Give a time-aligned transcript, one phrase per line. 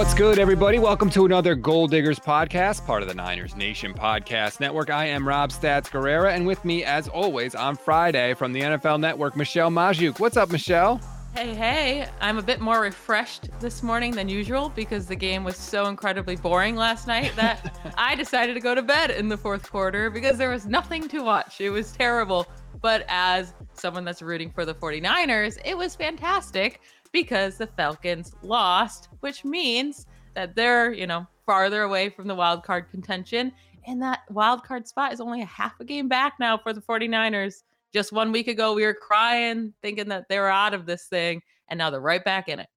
[0.00, 0.78] What's good, everybody?
[0.78, 4.88] Welcome to another Gold Diggers podcast, part of the Niners Nation Podcast Network.
[4.88, 8.98] I am Rob Stats Guerrera, and with me, as always, on Friday from the NFL
[8.98, 10.18] Network, Michelle Magdziuk.
[10.18, 11.02] What's up, Michelle?
[11.34, 15.58] Hey, hey, I'm a bit more refreshed this morning than usual because the game was
[15.58, 19.70] so incredibly boring last night that I decided to go to bed in the fourth
[19.70, 21.60] quarter because there was nothing to watch.
[21.60, 22.46] It was terrible.
[22.80, 26.80] But as someone that's rooting for the 49ers, it was fantastic
[27.12, 32.62] because the Falcons lost, which means that they're, you know, farther away from the wild
[32.62, 33.52] card contention.
[33.86, 36.82] And that wild card spot is only a half a game back now for the
[36.82, 37.62] 49ers.
[37.92, 41.42] Just one week ago, we were crying, thinking that they were out of this thing,
[41.68, 42.68] and now they're right back in it.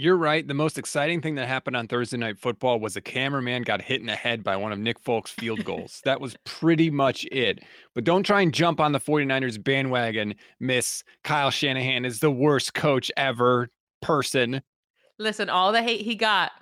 [0.00, 0.46] You're right.
[0.46, 4.00] The most exciting thing that happened on Thursday Night Football was a cameraman got hit
[4.00, 6.00] in the head by one of Nick Folk's field goals.
[6.04, 7.64] that was pretty much it.
[7.96, 12.74] But don't try and jump on the 49ers bandwagon, Miss Kyle Shanahan is the worst
[12.74, 14.62] coach ever person.
[15.18, 16.52] Listen, all the hate he got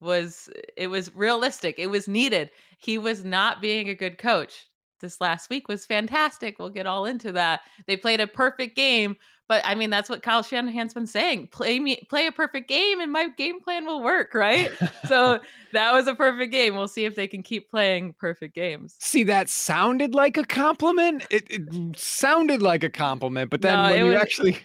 [0.00, 1.74] was it was realistic.
[1.76, 2.50] It was needed.
[2.78, 4.66] He was not being a good coach.
[5.02, 6.58] This last week was fantastic.
[6.58, 7.60] We'll get all into that.
[7.86, 9.16] They played a perfect game,
[9.48, 11.48] but I mean that's what Kyle Shanahan's been saying.
[11.48, 14.70] Play me play a perfect game and my game plan will work, right?
[15.06, 15.40] so
[15.72, 16.74] that was a perfect game.
[16.76, 18.96] We'll see if they can keep playing perfect games.
[19.00, 21.26] See, that sounded like a compliment.
[21.30, 24.58] It, it sounded like a compliment, but then No, when you was- actually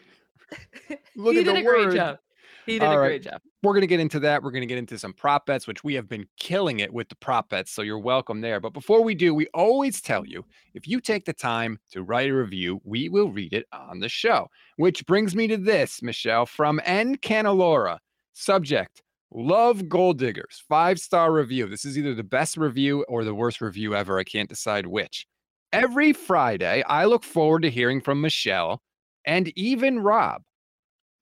[1.16, 2.19] look he at did the a great word, job.
[2.67, 3.07] He did All a right.
[3.07, 3.41] great job.
[3.63, 4.43] we're going to get into that.
[4.43, 7.07] We're going to get into some prop bets, which we have been killing it with
[7.07, 7.71] the prop bets.
[7.71, 8.59] So you're welcome there.
[8.59, 12.29] But before we do, we always tell you if you take the time to write
[12.29, 14.47] a review, we will read it on the show.
[14.75, 17.15] Which brings me to this, Michelle, from N.
[17.17, 17.99] Canalora.
[18.33, 19.01] Subject
[19.33, 20.61] Love Gold Diggers.
[20.67, 21.67] Five star review.
[21.67, 24.19] This is either the best review or the worst review ever.
[24.19, 25.25] I can't decide which.
[25.73, 28.81] Every Friday, I look forward to hearing from Michelle
[29.25, 30.44] and even Rob.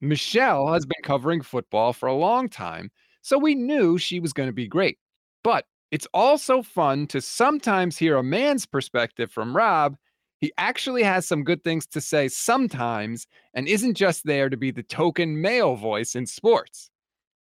[0.01, 2.91] Michelle has been covering football for a long time,
[3.21, 4.97] so we knew she was going to be great.
[5.43, 9.95] But it's also fun to sometimes hear a man's perspective from Rob.
[10.41, 14.71] He actually has some good things to say sometimes and isn't just there to be
[14.71, 16.89] the token male voice in sports.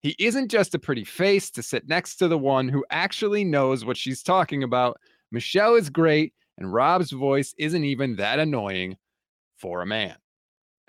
[0.02, 3.86] He isn't just a pretty face to sit next to the one who actually knows
[3.86, 4.98] what she's talking about.
[5.32, 8.98] Michelle is great, and Rob's voice isn't even that annoying
[9.58, 10.16] for a man.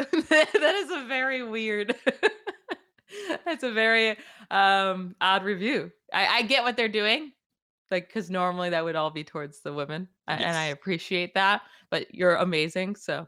[0.29, 1.95] that is a very weird
[3.45, 4.17] that's a very
[4.51, 7.33] um odd review i i get what they're doing
[7.91, 11.63] like because normally that would all be towards the women a- and i appreciate that
[11.91, 13.27] but you're amazing so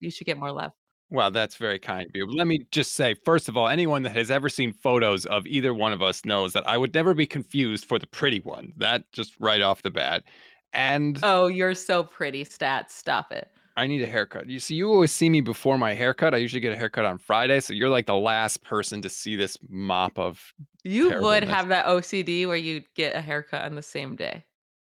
[0.00, 0.72] you should get more love
[1.10, 2.26] Well, that's very kind of you.
[2.26, 5.74] Let me just say, first of all, anyone that has ever seen photos of either
[5.74, 8.72] one of us knows that I would never be confused for the pretty one.
[8.78, 10.24] That just right off the bat.
[10.72, 14.48] And oh you're so pretty stats stop it I need a haircut.
[14.48, 16.34] You see, you always see me before my haircut.
[16.34, 17.58] I usually get a haircut on Friday.
[17.60, 20.52] So you're like the last person to see this mop of
[20.84, 24.44] you would have that ocd where you'd get a haircut on the same day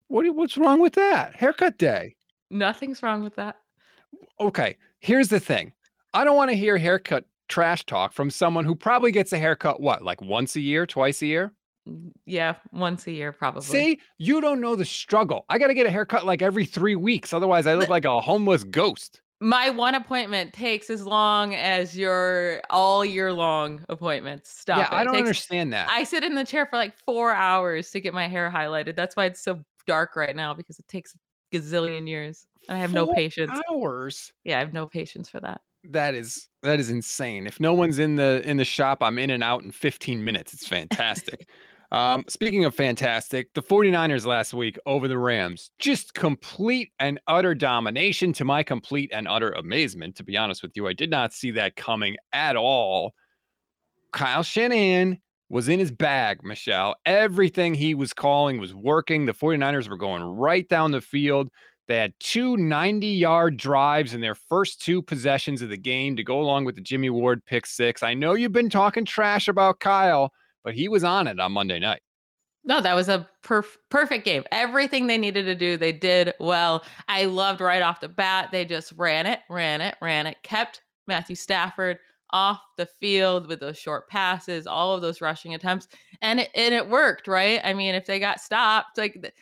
[0.10, 0.24] what?
[0.24, 1.34] do- What's wrong with that?
[1.36, 2.16] Haircut day.
[2.52, 3.56] nothing's wrong with that
[4.40, 5.72] Okay, here's the thing.
[6.14, 9.80] I don't want to hear haircut trash talk from someone who probably gets a haircut,
[9.82, 11.54] what, like once a year, twice a year?
[11.88, 15.46] Mm, yeah once a year probably See, you don't know the struggle.
[15.50, 17.34] I got to get a haircut like every three weeks.
[17.34, 19.22] Otherwise, I look like a homeless ghost.
[19.40, 24.50] my one appointment takes as long as your all year long appointments.
[24.60, 24.94] Stop yeah, it.
[24.94, 25.90] I don't takes- understand that.
[25.90, 28.96] I sit in the chair for like four hours to get my hair highlighted.
[28.96, 32.46] That's why it's so dark right now because it takes a gazillion years.
[32.68, 33.52] And I have no patience.
[33.72, 34.34] Hours.
[34.44, 35.62] Yeah, I have no patience for that.
[35.90, 37.48] That is that is insane.
[37.48, 40.54] If no one's in the in the shop, I'm in and out in 15 minutes.
[40.54, 41.48] It's fantastic.
[41.92, 47.56] Um, speaking of fantastic, the 49ers last week over the Rams, just complete and utter
[47.56, 50.16] domination to my complete and utter amazement.
[50.18, 53.14] To be honest with you, I did not see that coming at all.
[54.12, 56.96] Kyle Shanahan was in his bag, Michelle.
[57.06, 59.26] Everything he was calling was working.
[59.26, 61.50] The 49ers were going right down the field.
[61.88, 66.24] They had two 90 yard drives in their first two possessions of the game to
[66.24, 68.04] go along with the Jimmy Ward pick six.
[68.04, 70.34] I know you've been talking trash about Kyle,
[70.68, 72.02] but he was on it on Monday night.
[72.66, 74.44] No, that was a perf- perfect game.
[74.52, 76.84] Everything they needed to do, they did well.
[77.08, 78.50] I loved right off the bat.
[78.52, 82.00] They just ran it, ran it, ran it, kept Matthew Stafford
[82.32, 85.88] off the field with those short passes, all of those rushing attempts,
[86.22, 87.62] and it and it worked, right?
[87.64, 89.34] I mean, if they got stopped, like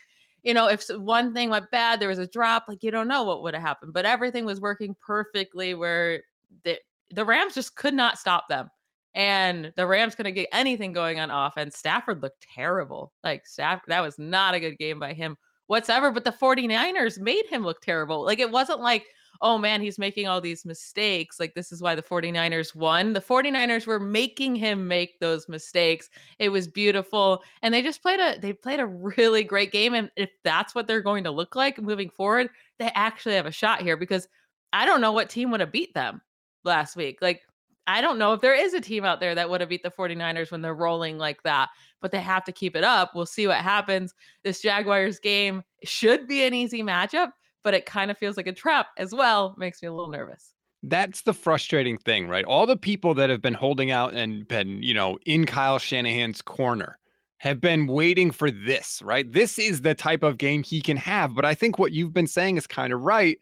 [0.44, 3.24] you know, if one thing went bad, there was a drop, like you don't know
[3.24, 6.22] what would have happened, but everything was working perfectly where
[6.64, 6.78] the
[7.10, 8.70] the Rams just could not stop them.
[9.16, 11.78] And the Rams couldn't get anything going on offense.
[11.78, 13.14] Stafford looked terrible.
[13.24, 16.12] Like Stafford, that was not a good game by him whatsoever.
[16.12, 18.24] But the 49ers made him look terrible.
[18.24, 19.06] Like it wasn't like,
[19.42, 21.40] oh man, he's making all these mistakes.
[21.40, 23.14] Like, this is why the 49ers won.
[23.14, 26.10] The 49ers were making him make those mistakes.
[26.40, 27.44] It was beautiful.
[27.62, 29.94] And they just played a they played a really great game.
[29.94, 33.52] And if that's what they're going to look like moving forward, they actually have a
[33.52, 34.28] shot here because
[34.74, 36.22] I don't know what team would have beat them
[36.66, 37.20] last week.
[37.22, 37.44] Like,
[37.88, 39.92] I don't know if there is a team out there that would have beat the
[39.92, 41.70] 49ers when they're rolling like that,
[42.02, 43.12] but they have to keep it up.
[43.14, 44.14] We'll see what happens.
[44.44, 47.32] This Jaguars game should be an easy matchup,
[47.64, 49.56] but it kind of feels like a trap as well.
[49.58, 50.54] Makes me a little nervous.
[50.82, 52.46] That's the frustrating thing, right?
[52.46, 56.42] All the people that have been holding out and been, you know, in Kyle Shanahan's
[56.42, 57.00] corner
[57.38, 59.32] have been waiting for this, right?
[59.32, 61.34] This is the type of game he can have.
[61.36, 63.40] But I think what you've been saying is kind of right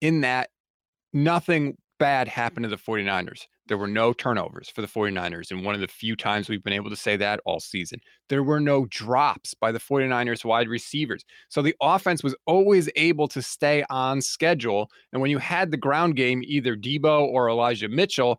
[0.00, 0.50] in that
[1.12, 3.46] nothing bad happened to the 49ers.
[3.66, 5.50] There were no turnovers for the 49ers.
[5.50, 8.00] And one of the few times we've been able to say that all season.
[8.28, 11.24] There were no drops by the 49ers wide receivers.
[11.48, 14.90] So the offense was always able to stay on schedule.
[15.12, 18.38] And when you had the ground game, either Deebo or Elijah Mitchell,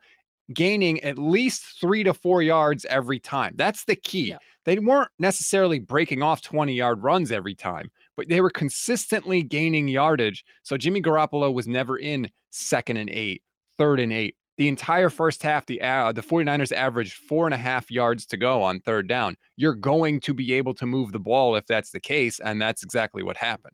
[0.54, 3.54] gaining at least three to four yards every time.
[3.56, 4.30] That's the key.
[4.30, 4.38] Yeah.
[4.66, 9.88] They weren't necessarily breaking off 20 yard runs every time, but they were consistently gaining
[9.88, 10.44] yardage.
[10.63, 13.44] So Jimmy Garoppolo was never in second and eight,
[13.78, 14.36] third and eight.
[14.57, 18.38] The entire first half, the uh, the 49ers averaged four and a half yards to
[18.38, 19.36] go on third down.
[19.57, 22.40] You're going to be able to move the ball if that's the case.
[22.40, 23.74] And that's exactly what happened.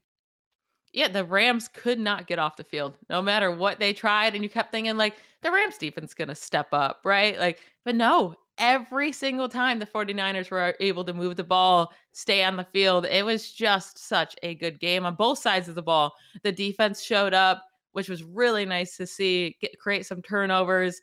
[0.91, 4.33] Yeah, the Rams could not get off the field no matter what they tried.
[4.33, 7.39] And you kept thinking, like, the Rams defense going to step up, right?
[7.39, 12.43] Like, but no, every single time the 49ers were able to move the ball, stay
[12.43, 15.81] on the field, it was just such a good game on both sides of the
[15.81, 16.13] ball.
[16.43, 21.01] The defense showed up which was really nice to see get, create some turnovers.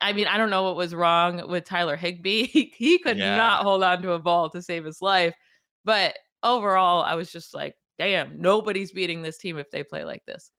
[0.00, 2.46] I mean, I don't know what was wrong with Tyler Higbee.
[2.52, 3.36] He, he could yeah.
[3.36, 5.34] not hold on to a ball to save his life.
[5.84, 10.24] But overall, I was just like, damn, nobody's beating this team if they play like
[10.26, 10.50] this.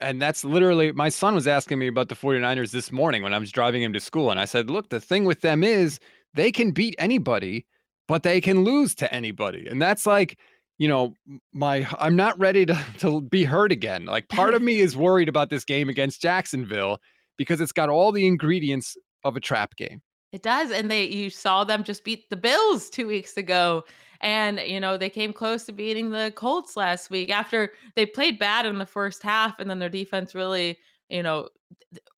[0.00, 3.38] And that's literally my son was asking me about the 49ers this morning when I
[3.38, 4.30] was driving him to school.
[4.30, 5.98] And I said, look, the thing with them is
[6.34, 7.66] they can beat anybody,
[8.06, 9.66] but they can lose to anybody.
[9.66, 10.38] And that's like,
[10.78, 11.14] you know,
[11.52, 14.04] my I'm not ready to to be hurt again.
[14.04, 16.98] Like part of me is worried about this game against Jacksonville
[17.36, 20.02] because it's got all the ingredients of a trap game.
[20.32, 20.70] It does.
[20.70, 23.84] And they you saw them just beat the Bills 2 weeks ago.
[24.20, 28.38] And you know, they came close to beating the Colts last week after they played
[28.38, 30.78] bad in the first half and then their defense really,
[31.08, 31.48] you know,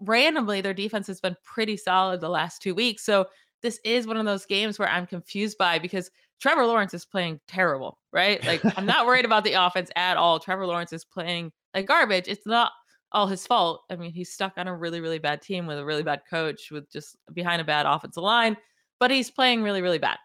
[0.01, 3.05] randomly their defense has been pretty solid the last 2 weeks.
[3.05, 3.27] So
[3.63, 7.41] this is one of those games where I'm confused by because Trevor Lawrence is playing
[7.49, 8.45] terrible, right?
[8.47, 10.39] Like I'm not worried about the offense at all.
[10.39, 12.29] Trevor Lawrence is playing like garbage.
[12.29, 12.73] It's not
[13.13, 13.83] all his fault.
[13.91, 16.71] I mean, he's stuck on a really, really bad team with a really bad coach,
[16.71, 18.57] with just behind a bad offensive line,
[19.01, 20.19] but he's playing really, really bad.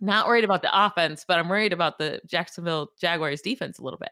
[0.00, 3.98] Not worried about the offense, but I'm worried about the Jacksonville Jaguars defense a little
[3.98, 4.10] bit.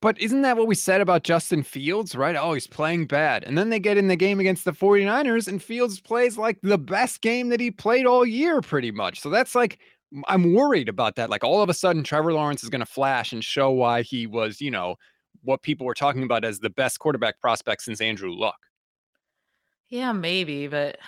[0.00, 2.34] But isn't that what we said about Justin Fields, right?
[2.34, 3.44] Oh, he's playing bad.
[3.44, 6.76] And then they get in the game against the 49ers, and Fields plays like the
[6.76, 9.20] best game that he played all year, pretty much.
[9.20, 9.78] So that's like
[10.26, 11.30] I'm worried about that.
[11.30, 14.26] Like all of a sudden, Trevor Lawrence is going to flash and show why he
[14.26, 14.96] was, you know,
[15.42, 18.58] what people were talking about as the best quarterback prospect since Andrew Luck.
[19.88, 20.98] Yeah, maybe, but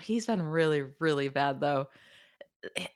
[0.00, 1.88] he's been really, really bad though.
[2.76, 2.86] Eh,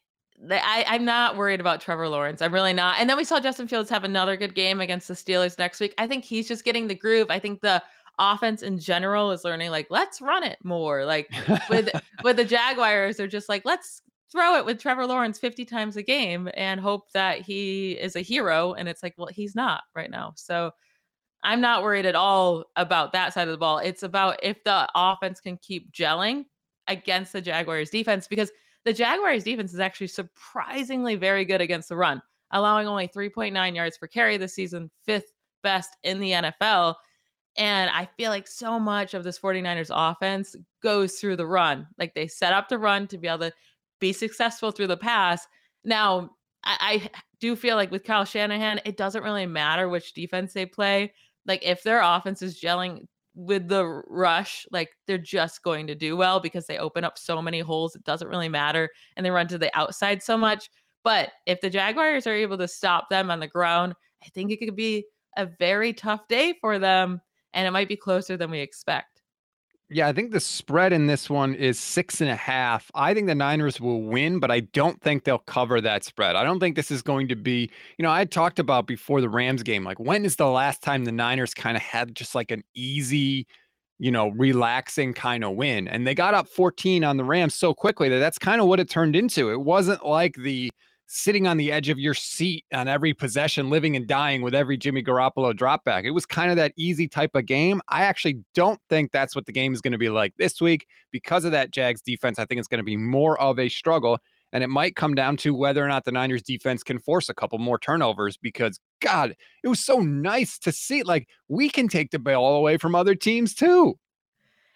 [0.51, 2.43] I, I'm not worried about Trevor Lawrence.
[2.43, 2.97] I'm really not.
[2.99, 5.95] And then we saw Justin Fields have another good game against the Steelers next week.
[5.97, 7.29] I think he's just getting the groove.
[7.31, 7.83] I think the
[8.19, 11.29] offense in general is learning like let's run it more like
[11.69, 11.89] with
[12.23, 14.03] with the jaguars they're just like let's
[14.35, 18.21] throw it with Trevor Lawrence 50 times a game and hope that he is a
[18.21, 18.75] hero.
[18.75, 20.33] And it's like, well, he's not right now.
[20.37, 20.73] So
[21.45, 23.79] I'm not worried at all about that side of the ball.
[23.79, 26.47] It's about if the offense can keep gelling
[26.89, 28.51] against the Jaguars defense because
[28.85, 33.99] the Jaguars defense is actually surprisingly very good against the run, allowing only 3.9 yards
[33.99, 36.97] per carry this season, fifth best in the NFL.
[37.57, 41.87] And I feel like so much of this 49ers offense goes through the run.
[41.99, 43.53] Like they set up the run to be able to
[44.01, 45.47] be successful through the pass.
[45.85, 46.31] Now,
[46.65, 47.11] I, I
[47.41, 51.13] do feel like with Kyle Shanahan, it doesn't really matter which defense they play.
[51.47, 56.17] Like if their offense is gelling with the rush, like they're just going to do
[56.17, 57.95] well because they open up so many holes.
[57.95, 58.91] It doesn't really matter.
[59.17, 60.71] And they run to the outside so much.
[61.03, 64.59] But if the Jaguars are able to stop them on the ground, I think it
[64.59, 65.05] could be
[65.37, 67.21] a very tough day for them.
[67.53, 69.14] And it might be closer than we expect.
[69.95, 72.91] Yeah, I think the spread in this one is six and a half.
[72.97, 76.35] I think the Niners will win, but I don't think they'll cover that spread.
[76.35, 79.29] I don't think this is going to be, you know, I talked about before the
[79.29, 82.51] Rams game, like when is the last time the Niners kind of had just like
[82.51, 83.47] an easy,
[84.01, 85.87] you know, relaxing kind of win?
[85.87, 88.81] And they got up 14 on the Rams so quickly that that's kind of what
[88.81, 89.53] it turned into.
[89.53, 90.73] It wasn't like the
[91.07, 94.77] sitting on the edge of your seat on every possession, living and dying with every
[94.77, 96.05] Jimmy Garoppolo drop back.
[96.05, 97.81] It was kind of that easy type of game.
[97.89, 100.87] I actually don't think that's what the game is going to be like this week
[101.11, 102.39] because of that Jags defense.
[102.39, 104.19] I think it's going to be more of a struggle.
[104.53, 107.35] And it might come down to whether or not the Niners defense can force a
[107.35, 109.35] couple more turnovers because, God,
[109.65, 111.03] it was so nice to see.
[111.03, 113.99] Like, we can take the ball away from other teams too.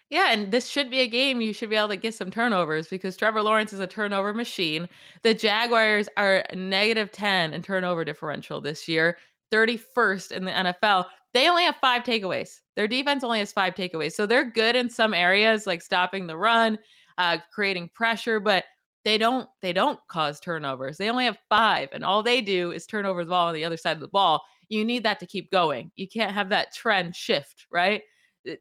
[0.09, 2.87] Yeah, and this should be a game you should be able to get some turnovers
[2.87, 4.89] because Trevor Lawrence is a turnover machine.
[5.21, 9.17] The Jaguars are negative 10 in turnover differential this year,
[9.51, 11.05] 31st in the NFL.
[11.33, 12.59] They only have five takeaways.
[12.75, 14.13] Their defense only has five takeaways.
[14.13, 16.79] So they're good in some areas like stopping the run,
[17.19, 18.65] uh, creating pressure, but
[19.05, 20.97] they don't they don't cause turnovers.
[20.97, 23.63] They only have five, and all they do is turn over the ball on the
[23.63, 24.43] other side of the ball.
[24.69, 25.91] You need that to keep going.
[25.95, 28.01] You can't have that trend shift, right?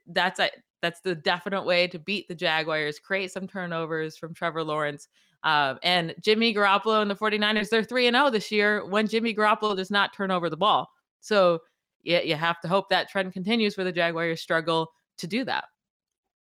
[0.06, 4.62] That's a that's the definite way to beat the Jaguars, create some turnovers from Trevor
[4.62, 5.08] Lawrence.
[5.44, 9.76] Uh, and Jimmy Garoppolo and the 49ers, they're 3 0 this year when Jimmy Garoppolo
[9.76, 10.88] does not turn over the ball.
[11.20, 11.60] So
[12.02, 15.64] yeah, you have to hope that trend continues for the Jaguars struggle to do that.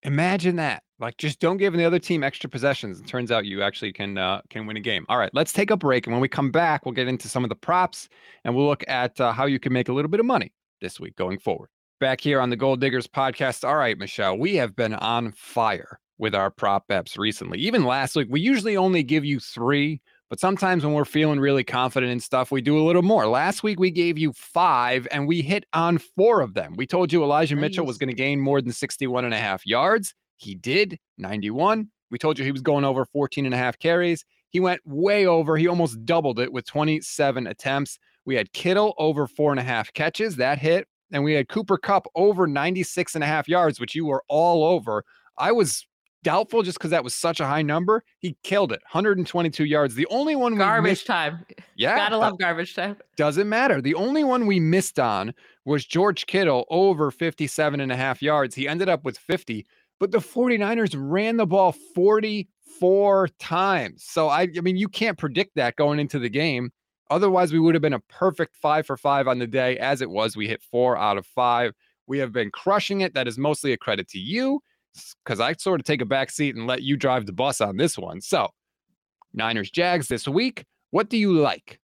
[0.02, 0.82] Imagine that.
[0.98, 3.00] Like, just don't give the other team extra possessions.
[3.00, 5.04] It turns out you actually can uh, can win a game.
[5.08, 7.44] All right, let's take a break, and when we come back, we'll get into some
[7.44, 8.08] of the props,
[8.44, 11.00] and we'll look at uh, how you can make a little bit of money this
[11.00, 13.66] week going forward back here on the Gold Diggers podcast.
[13.66, 17.58] All right, Michelle, we have been on fire with our prop bets recently.
[17.58, 21.64] Even last week, we usually only give you three, but sometimes when we're feeling really
[21.64, 23.26] confident in stuff, we do a little more.
[23.26, 26.74] Last week, we gave you five and we hit on four of them.
[26.76, 27.62] We told you Elijah nice.
[27.62, 30.14] Mitchell was going to gain more than 61 and a half yards.
[30.36, 31.88] He did, 91.
[32.10, 34.24] We told you he was going over 14 and a half carries.
[34.50, 35.56] He went way over.
[35.56, 37.98] He almost doubled it with 27 attempts.
[38.24, 40.36] We had Kittle over four and a half catches.
[40.36, 44.06] That hit and we had Cooper Kupp over 96 and a half yards, which you
[44.06, 45.04] were all over.
[45.38, 45.86] I was
[46.26, 48.02] doubtful just because that was such a high number.
[48.18, 49.94] He killed it, 122 yards.
[49.94, 51.46] The only one garbage missed, time.
[51.76, 52.96] Yeah, gotta uh, love garbage time.
[53.16, 53.80] Doesn't matter.
[53.80, 55.32] The only one we missed on
[55.64, 58.56] was George Kittle over 57 and a half yards.
[58.56, 59.66] He ended up with 50,
[60.00, 64.04] but the 49ers ran the ball 44 times.
[64.04, 66.72] So I, I mean, you can't predict that going into the game.
[67.10, 69.78] Otherwise, we would have been a perfect five for five on the day.
[69.78, 71.72] As it was, we hit four out of five.
[72.06, 73.14] We have been crushing it.
[73.14, 74.60] That is mostly a credit to you
[75.24, 77.76] because I sort of take a back seat and let you drive the bus on
[77.76, 78.20] this one.
[78.20, 78.48] So,
[79.34, 80.64] Niners Jags this week.
[80.90, 81.80] What do you like?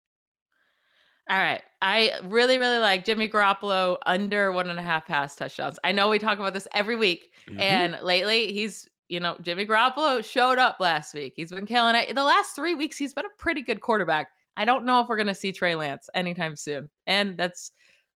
[1.29, 1.61] All right.
[1.81, 5.79] I really, really like Jimmy Garoppolo under one and a half pass touchdowns.
[5.83, 7.59] I know we talk about this every week, mm-hmm.
[7.59, 11.33] and lately he's, you know, Jimmy Garoppolo showed up last week.
[11.35, 12.13] He's been killing it.
[12.13, 14.29] The last three weeks, he's been a pretty good quarterback.
[14.57, 16.89] I don't know if we're going to see Trey Lance anytime soon.
[17.07, 17.71] And that's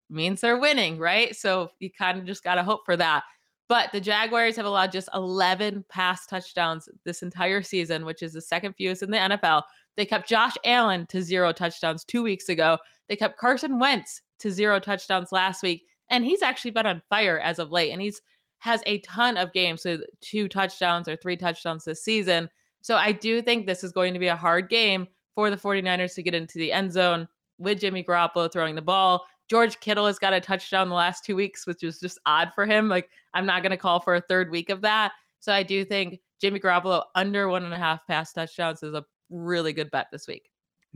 [0.10, 1.36] means they're winning, right?
[1.36, 3.24] So you kind of just got to hope for that.
[3.68, 8.42] But the Jaguars have allowed just 11 pass touchdowns this entire season, which is the
[8.42, 9.64] second fewest in the NFL.
[9.98, 12.78] They kept Josh Allen to zero touchdowns two weeks ago.
[13.10, 15.84] They kept Carson Wentz to zero touchdowns last week.
[16.12, 17.92] And he's actually been on fire as of late.
[17.92, 18.22] And he's
[18.60, 22.50] has a ton of games, so two touchdowns or three touchdowns this season.
[22.82, 26.16] So I do think this is going to be a hard game for the 49ers
[26.16, 27.28] to get into the end zone
[27.58, 29.26] with Jimmy Garoppolo throwing the ball.
[29.50, 32.66] George Kittle has got a touchdown the last two weeks, which is just odd for
[32.66, 32.90] him.
[32.90, 35.12] Like, I'm not going to call for a third week of that.
[35.40, 39.06] So I do think Jimmy Garoppolo under one and a half pass touchdowns is a
[39.30, 40.50] really good bet this week.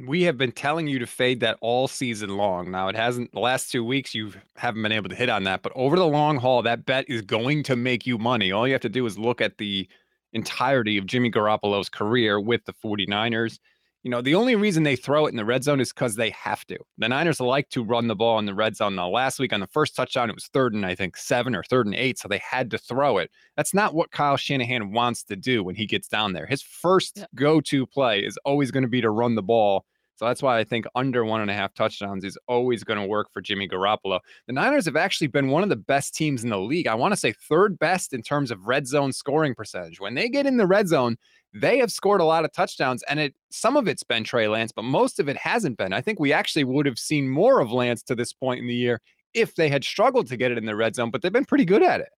[0.08, 2.72] We have been telling you to fade that all season long.
[2.72, 5.62] Now it hasn't the last two weeks you haven't been able to hit on that,
[5.62, 8.52] but over the long haul, that bet is going to make you money.
[8.52, 9.88] All you have to do is look at the
[10.32, 13.60] entirety of Jimmy Garoppolo's career with the 49ers.
[14.04, 16.30] You know, the only reason they throw it in the red zone is because they
[16.30, 16.78] have to.
[16.98, 18.96] The Niners like to run the ball in the red zone.
[18.96, 21.64] Now, last week on the first touchdown, it was third and I think seven or
[21.64, 23.30] third and eight, so they had to throw it.
[23.58, 26.46] That's not what Kyle Shanahan wants to do when he gets down there.
[26.46, 27.30] His first yep.
[27.36, 29.86] go to play is always going to be to run the ball.
[30.20, 33.08] So that's why I think under one and a half touchdowns is always going to
[33.08, 34.20] work for Jimmy Garoppolo.
[34.48, 36.88] The Niners have actually been one of the best teams in the league.
[36.88, 40.02] I want to say third best in terms of red zone scoring percentage.
[40.02, 41.16] When they get in the red zone,
[41.54, 44.72] they have scored a lot of touchdowns, and it some of it's been Trey Lance,
[44.72, 45.94] but most of it hasn't been.
[45.94, 48.76] I think we actually would have seen more of Lance to this point in the
[48.76, 49.02] year
[49.34, 51.66] if they had struggled to get it in the red zone, but they've been pretty
[51.66, 52.10] good at it.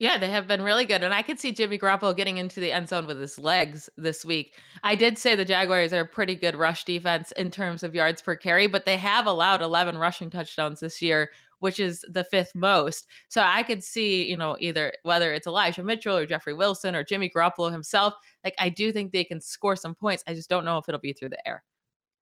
[0.00, 1.02] Yeah, they have been really good.
[1.04, 4.24] And I could see Jimmy Garoppolo getting into the end zone with his legs this
[4.24, 4.54] week.
[4.82, 8.22] I did say the Jaguars are a pretty good rush defense in terms of yards
[8.22, 12.52] per carry, but they have allowed 11 rushing touchdowns this year, which is the fifth
[12.54, 13.06] most.
[13.28, 17.04] So I could see, you know, either whether it's Elijah Mitchell or Jeffrey Wilson or
[17.04, 18.14] Jimmy Garoppolo himself,
[18.44, 20.24] like I do think they can score some points.
[20.26, 21.62] I just don't know if it'll be through the air.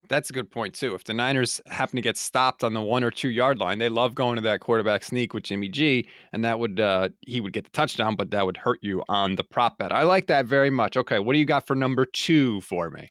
[0.09, 0.95] That's a good point too.
[0.95, 3.89] If the Niners happen to get stopped on the one or two yard line, they
[3.89, 7.53] love going to that quarterback sneak with Jimmy G, and that would uh, he would
[7.53, 9.93] get the touchdown, but that would hurt you on the prop bet.
[9.93, 10.97] I like that very much.
[10.97, 13.11] Okay, what do you got for number two for me?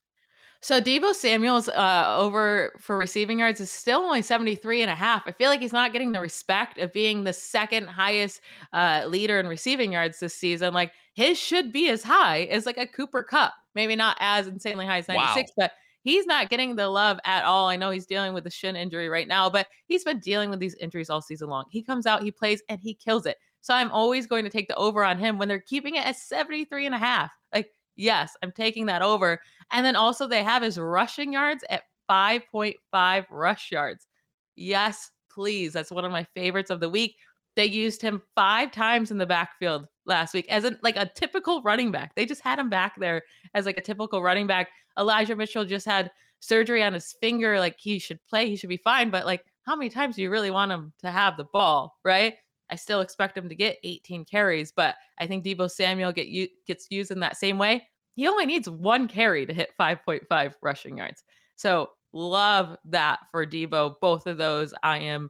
[0.61, 5.23] So Deebo Samuel's uh, over for receiving yards is still only 73 and a half.
[5.25, 8.41] I feel like he's not getting the respect of being the second highest
[8.73, 10.73] uh, leader in receiving yards this season.
[10.73, 13.53] Like his should be as high as like a Cooper Kupp.
[13.75, 15.65] Maybe not as insanely high as 96, wow.
[15.65, 15.71] but
[16.01, 17.67] he's not getting the love at all.
[17.67, 20.59] I know he's dealing with a shin injury right now, but he's been dealing with
[20.59, 21.65] these injuries all season long.
[21.69, 23.37] He comes out, he plays, and he kills it.
[23.61, 26.15] So I'm always going to take the over on him when they're keeping it at
[26.15, 27.31] 73 and a half.
[27.53, 29.41] Like, yes, I'm taking that over.
[29.71, 34.07] And then also they have his rushing yards at 5.5 rush yards.
[34.55, 35.73] Yes, please.
[35.73, 37.17] That's one of my favorites of the week.
[37.55, 41.91] They used him five times in the backfield last week as like a typical running
[41.91, 42.13] back.
[42.15, 43.23] They just had him back there
[43.53, 44.69] as like a typical running back.
[44.97, 47.59] Elijah Mitchell just had surgery on his finger.
[47.59, 49.09] Like he should play, he should be fine.
[49.09, 52.35] But like, how many times do you really want him to have the ball, right?
[52.69, 56.27] I still expect him to get 18 carries, but I think Deebo Samuel get
[56.67, 57.87] gets used in that same way.
[58.15, 61.23] He only needs one carry to hit 5.5 rushing yards.
[61.55, 63.95] So love that for Deebo.
[64.01, 65.29] Both of those I am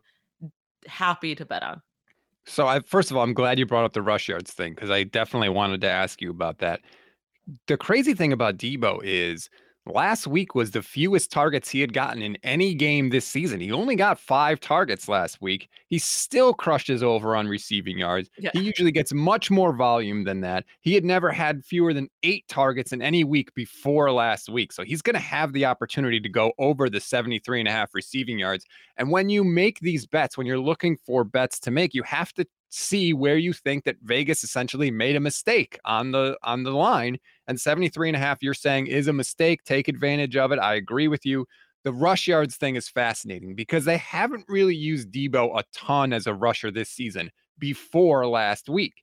[0.88, 1.82] happy to bet on.
[2.46, 4.90] So I first of all, I'm glad you brought up the rush yards thing because
[4.90, 6.82] I definitely wanted to ask you about that.
[7.68, 9.50] The crazy thing about Deebo is
[9.94, 13.60] Last week was the fewest targets he had gotten in any game this season.
[13.60, 15.70] He only got five targets last week.
[15.88, 18.30] He still crushed his over on receiving yards.
[18.38, 18.50] Yeah.
[18.54, 20.66] He usually gets much more volume than that.
[20.82, 24.74] He had never had fewer than eight targets in any week before last week.
[24.74, 27.96] So he's going to have the opportunity to go over the 73 and a half
[27.96, 28.66] receiving yards.
[28.98, 32.34] And when you make these bets, when you're looking for bets to make, you have
[32.34, 36.72] to see where you think that Vegas essentially made a mistake on the on the
[36.72, 37.18] line
[37.48, 40.76] and 73 and a half you're saying is a mistake take advantage of it I
[40.76, 41.46] agree with you
[41.84, 46.28] the rush yards thing is fascinating because they haven't really used Deebo a ton as
[46.28, 48.94] a rusher this season before last week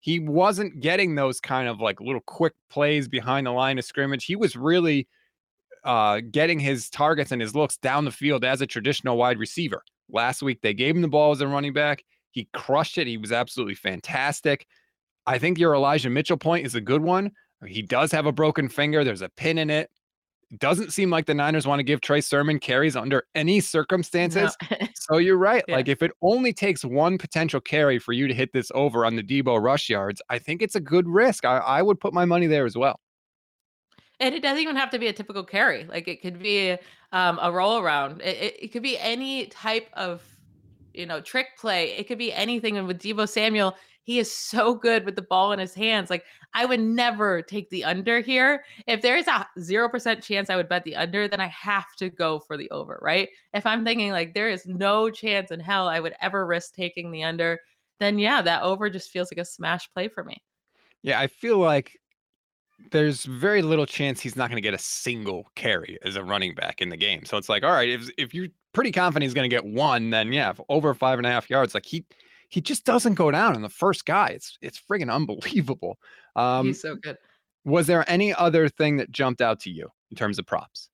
[0.00, 4.24] he wasn't getting those kind of like little quick plays behind the line of scrimmage
[4.24, 5.08] he was really
[5.84, 9.82] uh, getting his targets and his looks down the field as a traditional wide receiver.
[10.10, 12.02] Last week, they gave him the ball as a running back.
[12.30, 13.06] He crushed it.
[13.06, 14.66] He was absolutely fantastic.
[15.26, 17.30] I think your Elijah Mitchell point is a good one.
[17.66, 19.04] He does have a broken finger.
[19.04, 19.90] There's a pin in it.
[20.58, 24.56] Doesn't seem like the Niners want to give Trey Sermon carries under any circumstances.
[24.70, 24.86] No.
[24.94, 25.64] so you're right.
[25.66, 25.76] Yeah.
[25.76, 29.16] Like if it only takes one potential carry for you to hit this over on
[29.16, 31.44] the Deebo rush yards, I think it's a good risk.
[31.44, 33.00] I, I would put my money there as well.
[34.20, 35.84] And it doesn't even have to be a typical carry.
[35.86, 36.76] Like it could be
[37.12, 38.20] um, a roll around.
[38.20, 40.22] It, it, it could be any type of
[40.94, 41.90] you know, trick play.
[41.96, 42.78] It could be anything.
[42.78, 46.10] And with Deebo Samuel, he is so good with the ball in his hands.
[46.10, 48.64] Like I would never take the under here.
[48.86, 52.10] If there is a 0% chance I would bet the under, then I have to
[52.10, 53.28] go for the over, right?
[53.54, 57.10] If I'm thinking like there is no chance in hell I would ever risk taking
[57.10, 57.60] the under,
[57.98, 60.42] then yeah, that over just feels like a smash play for me.
[61.02, 61.98] Yeah, I feel like
[62.90, 66.54] there's very little chance he's not going to get a single carry as a running
[66.54, 67.24] back in the game.
[67.24, 70.10] So it's like, all right, if if you're pretty confident he's going to get one,
[70.10, 72.04] then yeah, over five and a half yards, like he
[72.54, 74.28] he just doesn't go down in the first guy.
[74.28, 75.98] It's it's friggin' unbelievable.
[76.36, 77.18] Um, he's so good.
[77.64, 80.88] Was there any other thing that jumped out to you in terms of props?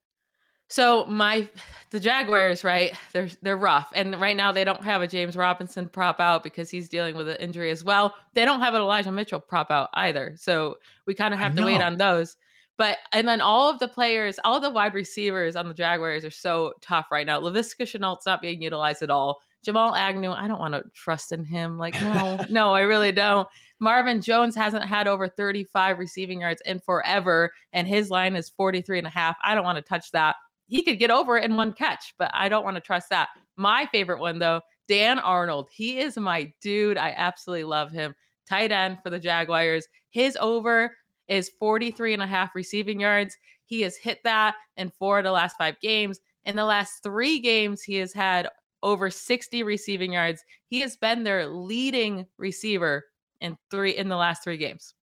[0.68, 1.46] So my
[1.90, 2.94] the Jaguars, right?
[3.12, 6.70] They're they're rough, and right now they don't have a James Robinson prop out because
[6.70, 8.14] he's dealing with an injury as well.
[8.32, 11.64] They don't have an Elijah Mitchell prop out either, so we kind of have to
[11.64, 12.38] wait on those.
[12.78, 16.30] But and then all of the players, all the wide receivers on the Jaguars are
[16.30, 17.38] so tough right now.
[17.38, 19.42] Laviska Shenault's not being utilized at all.
[19.64, 21.78] Jamal Agnew, I don't want to trust in him.
[21.78, 23.48] Like, no, no, I really don't.
[23.78, 28.98] Marvin Jones hasn't had over 35 receiving yards in forever, and his line is 43
[28.98, 29.36] and a half.
[29.42, 30.36] I don't want to touch that
[30.70, 33.28] he could get over it in one catch, but I don't want to trust that.
[33.56, 35.68] My favorite one, though, Dan Arnold.
[35.72, 36.96] He is my dude.
[36.96, 38.14] I absolutely love him.
[38.48, 39.86] Tight end for the Jaguars.
[40.10, 40.96] His over
[41.26, 43.36] is 43 and a half receiving yards.
[43.66, 46.20] He has hit that in four of the last five games.
[46.44, 48.48] In the last three games, he has had
[48.82, 50.42] over 60 receiving yards.
[50.66, 53.04] He has been their leading receiver
[53.40, 54.94] in three in the last three games.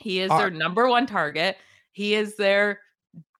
[0.00, 1.56] He is their number one target.
[1.92, 2.80] He is their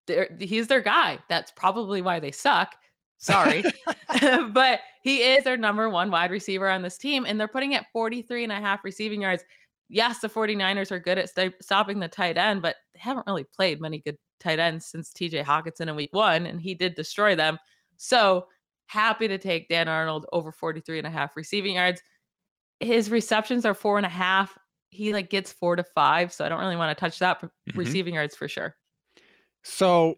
[0.07, 1.19] their he's their guy.
[1.29, 2.75] That's probably why they suck.
[3.19, 3.65] Sorry.
[4.51, 7.87] but he is their number one wide receiver on this team, and they're putting at
[7.93, 9.45] 43 and a half receiving yards.
[9.89, 13.45] Yes, the 49ers are good at st- stopping the tight end, but they haven't really
[13.45, 17.35] played many good tight ends since TJ Hockenson in week one, and he did destroy
[17.35, 17.59] them.
[17.97, 18.47] So
[18.93, 22.03] happy to take Dan Arnold over 43 and a half receiving yards.
[22.81, 24.59] His receptions are four and a half.
[24.91, 26.33] He like gets four to five.
[26.33, 27.79] So I don't really want to touch that mm-hmm.
[27.79, 28.77] receiving yards for sure.
[29.65, 30.17] So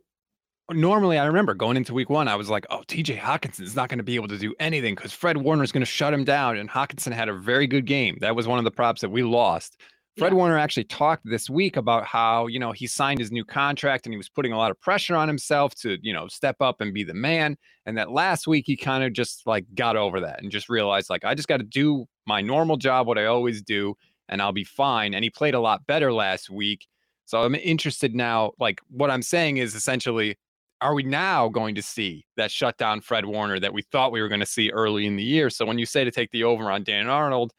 [0.73, 3.89] normally I remember going into week one, I was like, oh, TJ Hockenson is not
[3.89, 6.25] going to be able to do anything because Fred Warner is going to shut him
[6.25, 6.57] down.
[6.57, 8.19] And Hockenson had a very good game.
[8.23, 9.77] That was one of the props that we lost.
[10.16, 10.37] Fred Yeah.
[10.37, 14.12] Warner actually talked this week about how, you know, he signed his new contract and
[14.12, 16.94] he was putting a lot of pressure on himself to, you know, step up and
[16.94, 17.57] be the man.
[17.87, 21.11] And that last week he kind of just like got over that and just realized,
[21.11, 23.96] like, I just got to do my normal job, what I always do,
[24.29, 25.14] and I'll be fine.
[25.14, 26.87] And he played a lot better last week.
[27.27, 28.53] So I'm interested now.
[28.61, 30.38] Like, what I'm saying is essentially,
[30.81, 34.29] are we now going to see that shutdown Fred Warner that we thought we were
[34.29, 35.50] going to see early in the year?
[35.50, 37.53] So when you say to take the over on Dan Arnold,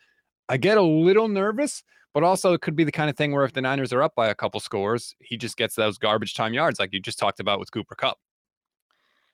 [0.48, 1.84] I get a little nervous,
[2.16, 4.16] but also it could be the kind of thing where if the Niners are up
[4.16, 7.42] by a couple scores, he just gets those garbage time yards like you just talked
[7.42, 8.18] about with Cooper Kupp.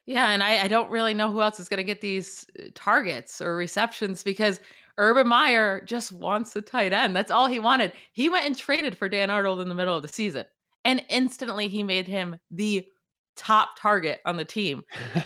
[0.07, 2.63] Yeah, and I, I don't really know who else is going to get these uh,
[2.73, 4.59] targets or receptions because
[4.97, 7.15] Urban Meyer just wants the tight end.
[7.15, 7.93] That's all he wanted.
[8.13, 10.45] He went and traded for Dan Arnold in the middle of the season,
[10.83, 12.83] and instantly he made him the
[13.35, 14.81] top target on the team.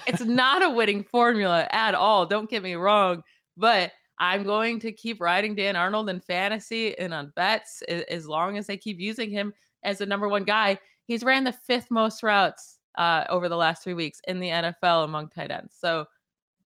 [0.07, 2.25] It's not a winning formula at all.
[2.25, 3.23] Don't get me wrong,
[3.55, 8.57] but I'm going to keep riding Dan Arnold in fantasy and on bets as long
[8.57, 10.77] as they keep using him as the number one guy.
[11.05, 15.03] He's ran the fifth most routes uh, over the last three weeks in the NFL
[15.03, 15.75] among tight ends.
[15.77, 16.05] So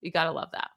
[0.00, 0.70] you got to love that.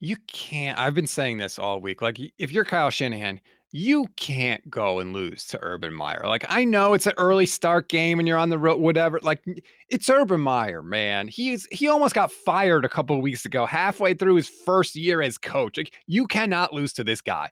[0.00, 0.78] You can't.
[0.78, 2.02] I've been saying this all week.
[2.02, 6.22] Like, if you're Kyle Shanahan, you can't go and lose to Urban Meyer.
[6.24, 9.20] Like, I know it's an early start game and you're on the road, whatever.
[9.22, 9.44] Like,
[9.88, 11.28] it's Urban Meyer, man.
[11.28, 15.36] He's he almost got fired a couple weeks ago, halfway through his first year as
[15.36, 15.76] coach.
[15.76, 17.50] Like, you cannot lose to this guy.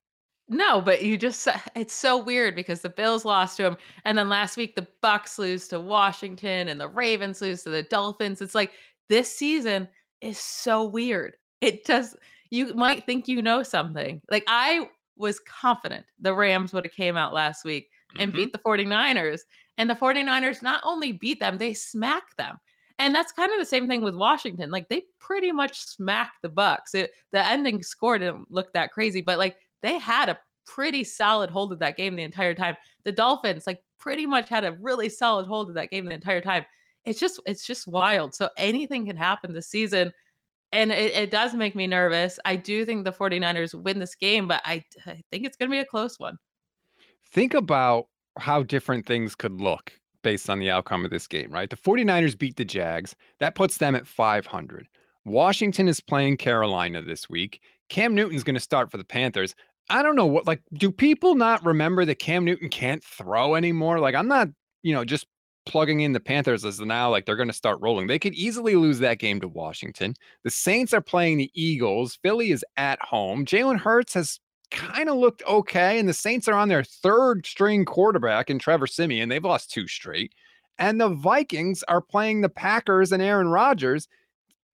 [0.48, 4.29] No, but you just it's so weird because the Bills lost to him and then
[4.29, 8.40] last week the Bucs lose to Washington and the Ravens lose to the Dolphins.
[8.40, 8.72] It's like
[9.09, 9.88] this season
[10.20, 11.35] is so weird.
[11.61, 12.16] It does
[12.50, 14.20] you might think you know something.
[14.31, 18.37] Like I was confident the Rams would have came out last week and Mhm.
[18.37, 19.40] beat the 49ers
[19.79, 22.59] and the 49ers not only beat them, they smacked them.
[22.98, 24.70] And that's kind of the same thing with Washington.
[24.70, 26.94] Like they pretty much smacked the Bucs.
[26.94, 31.50] It, the ending score didn't look that crazy, but like they had a pretty solid
[31.50, 32.76] hold of that game the entire time.
[33.05, 36.40] The Dolphins like pretty much had a really solid hold of that game the entire
[36.40, 36.64] time.
[37.05, 38.35] It's just it's just wild.
[38.35, 40.12] So anything can happen this season.
[40.72, 42.38] And it, it does make me nervous.
[42.44, 45.79] I do think the 49ers win this game, but I, I think it's gonna be
[45.79, 46.37] a close one.
[47.33, 48.07] Think about
[48.38, 51.70] how different things could look based on the outcome of this game, right?
[51.70, 53.14] The 49ers beat the Jags.
[53.38, 54.88] That puts them at 500.
[55.24, 57.61] Washington is playing Carolina this week.
[57.88, 59.55] Cam Newton's going to start for the Panthers.
[59.88, 64.00] I don't know what, like, do people not remember that Cam Newton can't throw anymore?
[64.00, 64.48] Like, I'm not,
[64.83, 65.26] you know, just
[65.66, 68.07] plugging in the Panthers as now, like, they're going to start rolling.
[68.07, 70.14] They could easily lose that game to Washington.
[70.44, 72.18] The Saints are playing the Eagles.
[72.22, 73.44] Philly is at home.
[73.44, 75.98] Jalen Hurts has kind of looked okay.
[75.98, 79.29] And the Saints are on their third string quarterback in Trevor Siemian.
[79.29, 80.33] They've lost two straight.
[80.79, 84.09] And the Vikings are playing the Packers and Aaron Rodgers.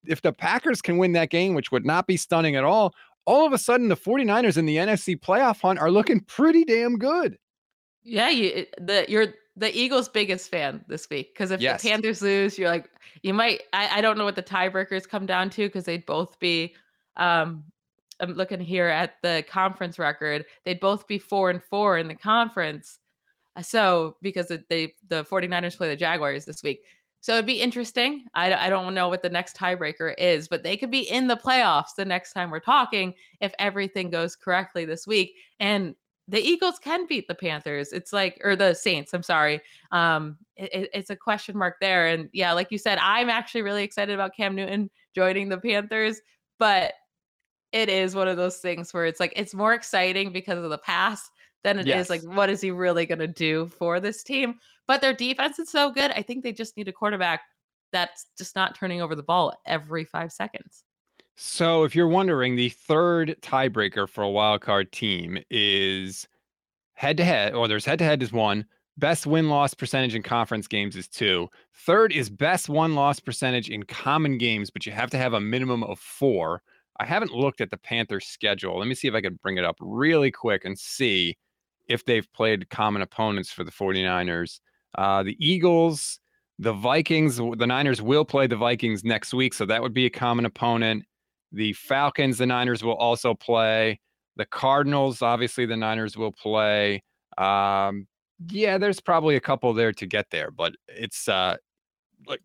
[0.06, 2.92] If the Packers can win that game, which would not be stunning at all,
[3.24, 6.98] all of a sudden the 49ers in the NFC playoff hunt are looking pretty damn
[6.98, 7.38] good.
[8.02, 11.82] Yeah, you eh, the you're the Eagles' biggest fan this week because if Yes.
[11.82, 12.88] the Panthers lose, you're like
[13.22, 13.62] you might.
[13.72, 16.74] I, I don't know what the tiebreakers come down to because they'd both be.
[17.16, 17.64] Um,
[18.20, 20.44] I'm looking here at the conference record.
[20.64, 22.98] They'd both be four and four in the conference.
[23.56, 26.82] Uh, So because they the 49ers play the Jaguars this week.
[27.20, 28.24] So it'd be interesting.
[28.34, 31.36] I, I don't know what the next tiebreaker is, but they could be in the
[31.36, 35.36] playoffs the next time we're talking if everything goes correctly this week.
[35.60, 35.94] And
[36.32, 37.92] the Eagles can beat the Panthers.
[37.92, 39.12] It's like, or the Saints.
[39.14, 39.60] I'm sorry.
[39.92, 42.08] Um, it, it- it's a question mark there.
[42.08, 46.20] And yeah, like you said, I'm actually really excited about Cam Newton joining the Panthers,
[46.58, 46.94] but
[47.70, 50.78] it is one of those things where it's like it's more exciting because of the
[50.78, 51.30] past
[51.64, 52.10] than it is Yes.
[52.10, 54.56] like what is he really going to do for this team.
[54.88, 56.10] But their defense is so good.
[56.10, 57.42] I think they just need a quarterback
[57.92, 60.82] that's just not turning over the ball every five seconds.
[61.36, 66.28] So if you're wondering, the third tiebreaker for a wild card team is
[66.94, 68.66] head to head, or there's head to head is one.
[68.98, 71.48] Best win loss percentage in conference games is two.
[71.74, 75.40] Third is best one loss percentage in common games, but you have to have a
[75.40, 76.62] minimum of four.
[77.00, 78.78] I haven't looked at the Panthers schedule.
[78.78, 81.36] Let me see if I can bring it up really quick and see
[81.88, 84.60] if they've played common opponents for the 49ers.
[84.96, 86.20] Uh, the Eagles,
[86.58, 90.10] the Vikings, the Niners will play the Vikings next week, so that would be a
[90.10, 91.04] common opponent.
[91.52, 94.00] The Falcons, the Niners will also play.
[94.36, 97.02] The Cardinals, obviously, the Niners will play.
[97.36, 98.06] Um,
[98.48, 101.56] yeah, there's probably a couple there to get there, but it's uh,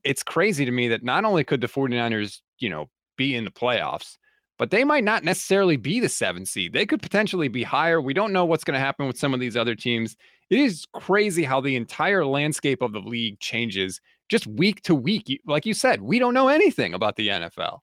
[0.03, 3.51] it's crazy to me that not only could the 49ers, you know, be in the
[3.51, 4.17] playoffs,
[4.57, 6.73] but they might not necessarily be the seven seed.
[6.73, 8.01] They could potentially be higher.
[8.01, 10.15] We don't know what's going to happen with some of these other teams.
[10.49, 15.41] It is crazy how the entire landscape of the league changes just week to week.
[15.45, 17.79] Like you said, we don't know anything about the NFL.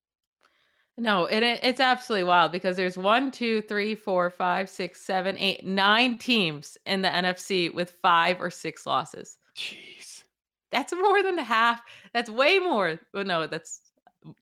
[0.97, 5.37] No, and it, it's absolutely wild because there's one, two, three, four, five, six, seven,
[5.39, 9.39] eight, nine teams in the NFC with five or six losses.
[9.57, 10.23] Jeez.
[10.71, 11.81] That's more than half.
[12.13, 12.99] That's way more.
[13.13, 13.81] Well, no, that's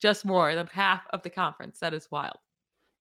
[0.01, 1.79] just more than half of the conference.
[1.79, 2.37] That is wild.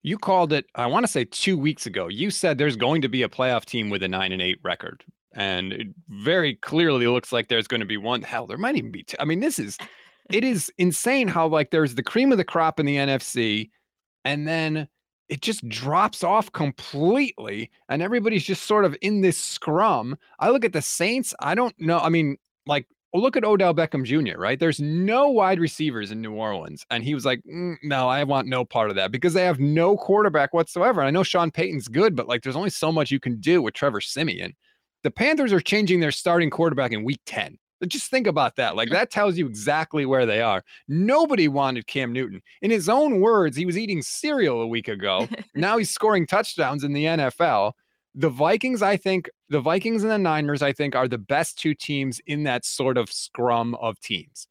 [0.04, 2.08] You called it, I want to say two weeks ago.
[2.08, 5.04] You said there's going to be a playoff team with a nine and eight record.
[5.34, 8.22] And it very clearly looks like there's going to be one.
[8.22, 9.16] Hell, there might even be two.
[9.20, 9.78] I mean, this is
[10.34, 13.70] it is insane how like there's the cream of the crop in the NFC,
[14.26, 14.88] and then
[15.30, 20.17] it just drops off completely, and everybody's just sort of in this scrum.
[20.39, 21.34] I look at the Saints.
[21.39, 22.00] I don't know.
[22.00, 24.60] I mean, like look at Odell Beckham Jr., right?
[24.60, 26.86] There's no wide receivers in New Orleans.
[26.89, 29.60] And he was like, mm, no, I want no part of that because they have
[29.60, 31.02] no quarterback whatsoever.
[31.02, 33.62] And I know Sean Payton's good, but like there's only so much you can do
[33.62, 34.54] with Trevor Siemian.
[35.04, 37.58] The Panthers are changing their starting quarterback in week 10.
[37.88, 38.76] Just think about that.
[38.76, 40.63] Like that tells you exactly where they are.
[40.88, 42.41] Nobody wanted Cam Newton.
[42.62, 45.28] In his own words, he was eating cereal a week ago.
[45.56, 47.74] now he's scoring touchdowns in the NFL
[48.15, 51.74] the Vikings, I think, the Vikings and the Niners, I think, are the best two
[51.74, 54.48] teams in that sort of scrum of teams.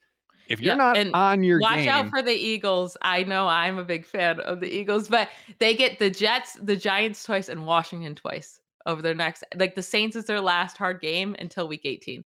[0.48, 2.96] If you're yeah, not on your watch game, out for the Eagles.
[3.02, 5.28] I know I'm a big fan of the Eagles, but
[5.60, 9.44] they get the Jets, the Giants twice, and Washington twice over their next.
[9.54, 12.24] Like the Saints is their last hard game until Week 18.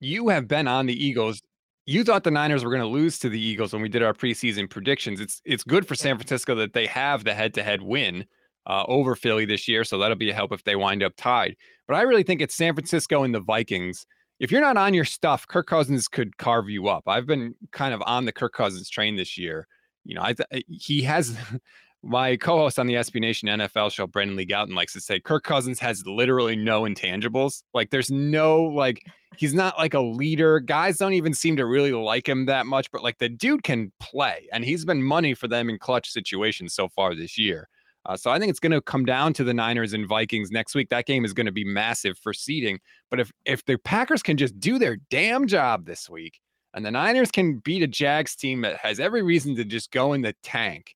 [0.00, 1.42] You have been on the Eagles.
[1.86, 4.14] You thought the Niners were going to lose to the Eagles when we did our
[4.14, 5.20] preseason predictions.
[5.20, 8.24] It's it's good for San Francisco that they have the head-to-head win
[8.66, 9.84] uh, over Philly this year.
[9.84, 11.56] So that'll be a help if they wind up tied.
[11.86, 14.06] But I really think it's San Francisco and the Vikings.
[14.38, 17.04] If you're not on your stuff, Kirk Cousins could carve you up.
[17.06, 19.66] I've been kind of on the Kirk Cousins train this year.
[20.04, 21.36] You know, I th- he has
[22.02, 25.44] my co-host on the SB Nation NFL show, Brandon Lee Gowton, likes to say Kirk
[25.44, 27.62] Cousins has literally no intangibles.
[27.74, 29.02] Like there's no like
[29.36, 30.60] he's not like a leader.
[30.60, 33.92] Guys don't even seem to really like him that much, but like the dude can
[34.00, 37.68] play, and he's been money for them in clutch situations so far this year.
[38.06, 40.74] Uh, so I think it's going to come down to the Niners and Vikings next
[40.74, 40.88] week.
[40.88, 42.80] That game is going to be massive for seeding.
[43.10, 46.40] But if if the Packers can just do their damn job this week,
[46.72, 50.14] and the Niners can beat a Jags team that has every reason to just go
[50.14, 50.94] in the tank,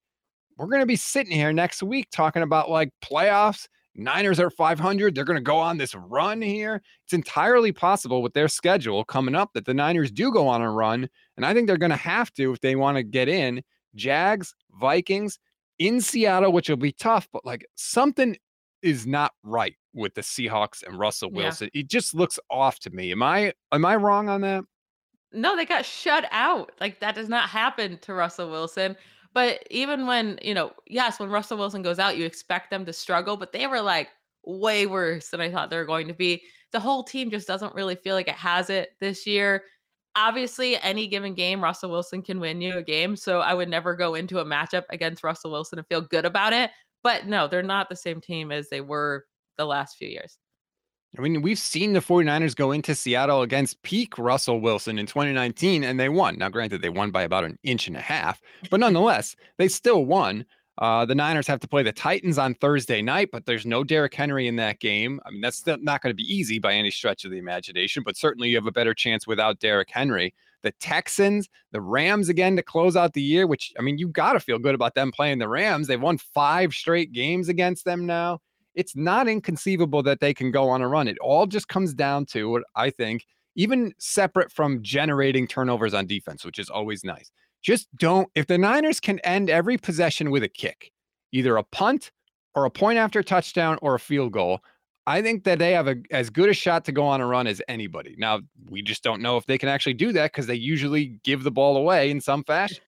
[0.56, 3.66] we're going to be sitting here next week talking about like playoffs.
[3.96, 5.14] Niners are 500.
[5.14, 6.82] They're going to go on this run here.
[7.04, 10.70] It's entirely possible with their schedule coming up that the Niners do go on a
[10.70, 11.08] run.
[11.36, 13.62] And I think they're going to have to if they want to get in.
[13.94, 15.38] Jags, Vikings,
[15.78, 18.36] in Seattle, which will be tough, but like something
[18.82, 21.70] is not right with the Seahawks and Russell Wilson.
[21.72, 21.80] Yeah.
[21.80, 23.12] It just looks off to me.
[23.12, 24.64] Am I am I wrong on that?
[25.32, 26.72] No, they got shut out.
[26.80, 28.96] Like that does not happen to Russell Wilson.
[29.34, 32.92] But even when, you know, yes, when Russell Wilson goes out, you expect them to
[32.92, 34.08] struggle, but they were like
[34.46, 36.42] way worse than I thought they were going to be.
[36.72, 39.64] The whole team just doesn't really feel like it has it this year
[40.16, 43.94] obviously any given game russell wilson can win you a game so i would never
[43.94, 46.70] go into a matchup against russell wilson and feel good about it
[47.02, 49.24] but no they're not the same team as they were
[49.58, 50.38] the last few years
[51.16, 55.84] I mean, we've seen the 49ers go into Seattle against peak Russell Wilson in 2019
[55.84, 56.38] and they won.
[56.38, 60.04] Now, granted, they won by about an inch and a half, but nonetheless, they still
[60.04, 60.44] won.
[60.78, 64.12] Uh, the Niners have to play the Titans on Thursday night, but there's no Derrick
[64.12, 65.20] Henry in that game.
[65.24, 68.16] I mean, that's not going to be easy by any stretch of the imagination, but
[68.16, 70.34] certainly you have a better chance without Derrick Henry.
[70.62, 74.32] The Texans, the Rams again to close out the year, which, I mean, you got
[74.32, 75.86] to feel good about them playing the Rams.
[75.86, 78.40] They've won five straight games against them now.
[78.74, 81.08] It's not inconceivable that they can go on a run.
[81.08, 83.24] It all just comes down to what I think,
[83.56, 87.30] even separate from generating turnovers on defense, which is always nice
[87.64, 88.28] just don't.
[88.36, 90.92] If the Niners can end every possession with a kick,
[91.32, 92.12] either a punt
[92.54, 94.60] or a point after touchdown or a field goal,
[95.06, 97.46] I think that they have a, as good a shot to go on a run
[97.46, 98.14] as anybody.
[98.18, 101.42] Now, we just don't know if they can actually do that because they usually give
[101.42, 102.78] the ball away in some fashion.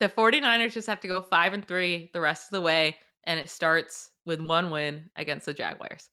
[0.00, 3.38] The 49ers just have to go five and three the rest of the way, and
[3.38, 6.08] it starts with one win against the Jaguars.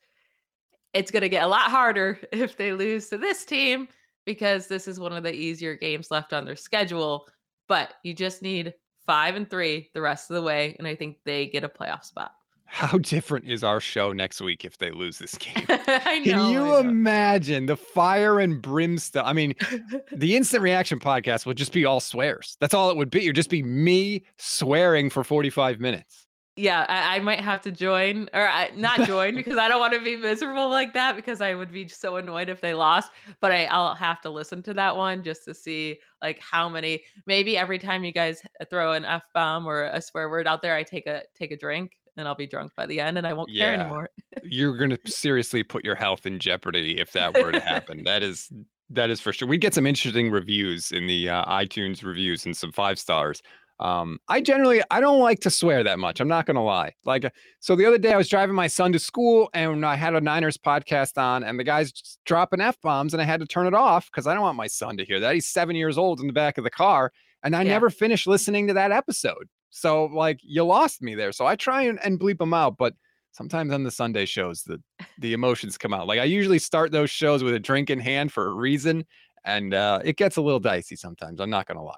[0.93, 3.87] It's going to get a lot harder if they lose to this team
[4.25, 7.27] because this is one of the easier games left on their schedule
[7.67, 8.73] but you just need
[9.05, 12.03] five and three the rest of the way, and I think they get a playoff
[12.03, 12.31] spot.
[12.65, 15.63] How different is our show next week if they lose this game?
[15.69, 19.23] I know, Can you imagine the fire and brimstone?
[19.25, 19.55] I mean,
[20.11, 22.57] the instant reaction podcast would just be all swears.
[22.59, 23.23] That's all it would be.
[23.23, 26.26] It would just be me swearing for 45 minutes
[26.57, 29.93] yeah, I, I, might have to join or I, not join because I don't want
[29.93, 33.11] to be miserable like that because I would be so annoyed if they lost.
[33.39, 37.03] But I, I'll have to listen to that one just to see like how many.
[37.27, 40.75] Maybe every time you guys throw an f bomb or a swear word out there,
[40.75, 43.33] I take a take a drink and I'll be drunk by the end and I
[43.33, 43.65] won't yeah.
[43.65, 44.09] care anymore.
[44.43, 48.03] You're gonna seriously put your health in jeopardy if that were to happen.
[48.03, 48.51] that is
[48.89, 49.47] that is for sure.
[49.47, 53.41] We get some interesting reviews in the uh, iTunes reviews and some five stars
[53.79, 56.19] Um, I generally I don't like to swear that much.
[56.19, 56.93] I'm not gonna lie.
[57.05, 59.95] Like, uh, so the other day I was driving my son to school and I
[59.95, 63.39] had a Niners podcast on, and the guy's just dropping f bombs, and I had
[63.39, 65.33] to turn it off because I don't want my son to hear that.
[65.35, 67.11] He's seven years old in the back of the car,
[67.43, 67.69] and I Yeah.
[67.73, 69.47] never finished listening to that episode.
[69.69, 71.31] So like, you lost me there.
[71.31, 72.95] So I try and, and bleep them out, but
[73.31, 74.81] sometimes on the Sunday shows the
[75.19, 76.07] the emotions come out.
[76.07, 79.05] Like I usually start those shows with a drink in hand for a reason,
[79.45, 81.39] and uh, it gets a little dicey sometimes.
[81.39, 81.93] I'm not gonna lie.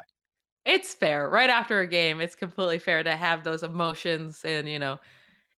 [0.65, 1.29] It's fair.
[1.29, 4.99] Right after a game, it's completely fair to have those emotions and, you know,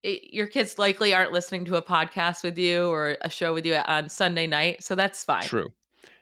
[0.04, 3.66] it, your kids likely aren't listening to a podcast with you or a show with
[3.66, 5.44] you on Sunday night, so that's fine.
[5.44, 5.72] True.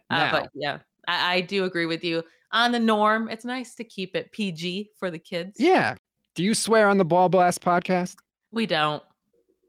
[0.10, 3.30] Uh, Now, but yeah, I, I do agree with you on the norm.
[3.30, 5.58] It's nice to keep it PG for the kids.
[5.60, 5.96] yeah.
[6.36, 8.16] Do you swear on the Ball Blast podcast?
[8.52, 9.04] We don't.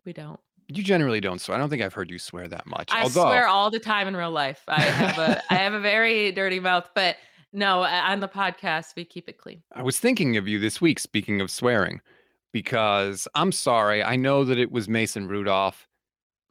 [0.04, 0.38] We don't.
[0.68, 1.56] You generally don't swear.
[1.56, 2.90] I don't think I've heard you swear that much.
[2.92, 4.62] I Although, swear all the time in real life.
[4.68, 7.16] I have a I have a very dirty mouth, but
[7.52, 9.62] no, on the podcast we keep it clean.
[9.74, 12.00] I was thinking of you this week, speaking of swearing,
[12.52, 14.02] because I'm sorry.
[14.02, 15.86] I know that it was Mason Rudolph.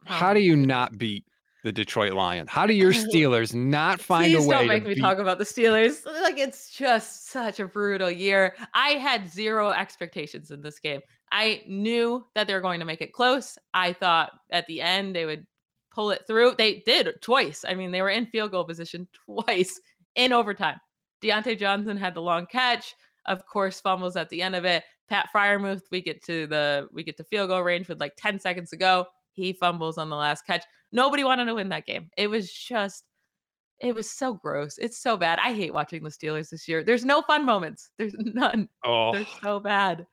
[0.04, 0.56] How Oh, do you oh.
[0.56, 1.24] not beat
[1.62, 2.48] the Detroit Lions?
[2.50, 5.00] How do your Steelers not find Please a way don't make to me beat?
[5.02, 6.04] talk about the Steelers.
[6.06, 8.54] Like it's just such a brutal year.
[8.74, 11.00] I had zero expectations in this game.
[11.32, 13.56] I knew that they were going to make it close.
[13.74, 15.46] I thought at the end they would
[15.92, 16.54] pull it through.
[16.56, 17.64] They did twice.
[17.68, 19.80] I mean, they were in field goal position twice
[20.16, 20.80] in overtime.
[21.22, 22.94] Diontae Johnson had the long catch.
[23.26, 24.82] Of course, fumbles at the end of it.
[25.08, 28.38] Pat Freiermuth, we get to the we get to field goal range with like 10
[28.40, 29.06] seconds to go.
[29.32, 30.64] He fumbles on the last catch.
[30.92, 32.10] Nobody wanted to win that game.
[32.16, 33.04] It was just
[33.80, 34.76] it was so gross.
[34.78, 35.38] It's so bad.
[35.42, 36.84] I hate watching the Steelers this year.
[36.84, 37.90] There's no fun moments.
[37.98, 38.68] There's none.
[38.84, 40.06] Oh, They're so bad.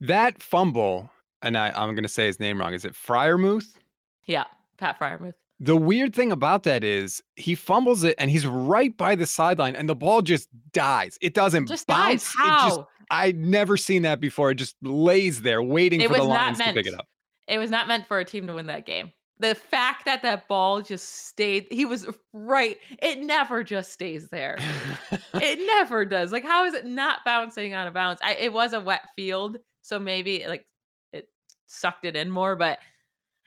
[0.00, 1.10] that fumble,
[1.42, 2.74] and I, I'm going to say his name wrong.
[2.74, 3.74] Is it Freiermuth?
[4.26, 4.44] Yeah,
[4.76, 5.34] Pat Freiermuth.
[5.60, 9.74] The weird thing about that is he fumbles it and he's right by the sideline
[9.74, 11.18] and the ball just dies.
[11.20, 12.32] It doesn't Just bounce.
[12.34, 12.46] dies.
[12.46, 12.88] It just How?
[13.10, 14.52] I'd never seen that before.
[14.52, 17.06] It just lays there waiting It for the Lions to pick it up.
[17.48, 19.12] It was not meant for a team to win that game.
[19.40, 22.76] The fact that that ball just stayed, he was right.
[23.00, 24.58] It never just stays there.
[25.34, 26.32] it never does.
[26.32, 28.20] Like, how is it not bouncing out of bounds?
[28.22, 30.66] I, it was a wet field, so maybe like
[31.12, 31.28] it
[31.66, 32.56] sucked it in more.
[32.56, 32.80] But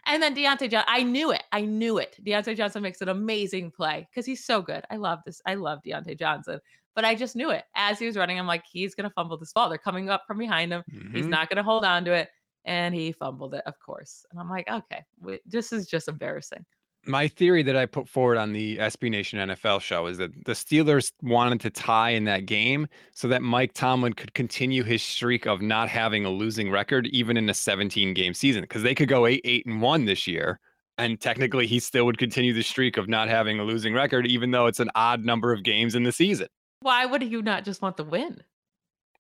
[0.06, 1.44] and then Diontae Johnson, I knew it.
[1.52, 2.16] I knew it.
[2.26, 4.84] Diontae Johnson makes an amazing play because he's so good.
[4.90, 5.42] I love this.
[5.46, 6.60] I love Diontae Johnson.
[6.96, 8.38] But I just knew it as he was running.
[8.38, 9.70] I'm like, he's gonna fumble this ball.
[9.70, 10.84] They're coming up from behind him.
[11.14, 11.30] He's Mhm.
[11.30, 12.30] not gonna hold on to it,
[12.66, 14.26] and he fumbled it, of course.
[14.32, 16.66] And I'm like, okay, wait, this is just embarrassing.
[17.06, 20.52] My theory that I put forward on the SB Nation NFL show is that the
[20.52, 25.48] Steelers wanted to tie in that game so that Mike Tomlin could continue his streak
[25.48, 29.10] of not having a losing record even in a 17 game season because they could
[29.10, 30.60] go 8 8 and 1 this year
[31.00, 34.52] and technically he still would continue the streak of not having a losing record even
[34.52, 36.48] though it's an odd number of games in the season.
[36.82, 38.44] Why would you not just want the win?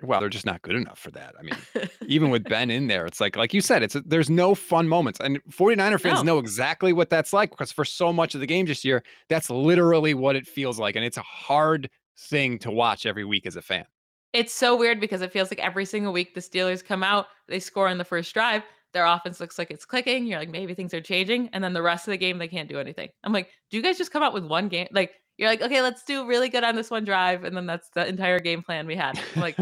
[0.03, 1.35] Well, they're just not good enough for that.
[1.39, 1.55] I mean,
[2.07, 5.19] even with Ben in there, it's like like you said, it's there's no fun moments.
[5.19, 6.33] And 49er fans No.
[6.33, 9.49] know exactly what that's like because for so much of the game this year, that's
[9.49, 10.95] literally what it feels like.
[10.95, 13.85] And it's a hard thing to watch every week as a fan.
[14.33, 17.59] It's so weird because it feels like every single week the Steelers come out, they
[17.59, 20.25] score on the first drive, their offense looks like it's clicking.
[20.25, 21.49] You're like, maybe things are changing.
[21.53, 23.09] And then the rest of the game, they can't do anything.
[23.23, 24.87] I'm like, do you guys just come out with one game?
[24.91, 27.43] Like, you're like, okay, let's do really good on this one drive.
[27.43, 29.19] And then that's the entire game plan we had.
[29.35, 29.57] I'm like,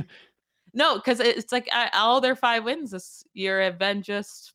[0.74, 4.54] no, because it's like all their five wins this year have been just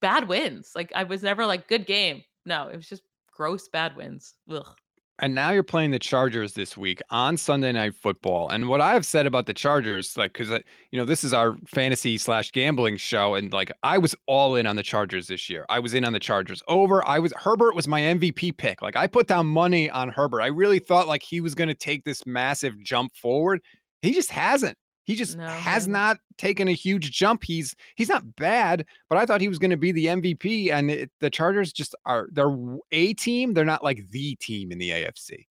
[0.00, 0.72] bad wins.
[0.74, 2.22] Like, I was never like, good game.
[2.46, 4.34] No, it was just gross bad wins.
[4.50, 4.66] Ugh.
[5.20, 8.48] And now you're playing the Chargers this week on Sunday Night Football.
[8.48, 10.58] And what I've said about the Chargers, like, because uh,
[10.90, 14.66] you know this is our fantasy slash gambling show, and like I was all in
[14.66, 15.66] on the Chargers this year.
[15.68, 17.06] I was in on the Chargers over.
[17.06, 18.82] I was Herbert was my MVP pick.
[18.82, 20.42] Like I put down money on Herbert.
[20.42, 23.60] I really thought like he was going to take this massive jump forward.
[24.04, 24.76] He just hasn't.
[25.04, 26.20] He just No, has hasn't.
[26.38, 27.44] taken a huge jump.
[27.44, 30.70] He's he's not bad, but I thought he was going to be the MVP.
[30.72, 32.56] And it, the Chargers just are they're
[32.90, 33.52] a team.
[33.54, 35.46] They're not like the team in the AFC.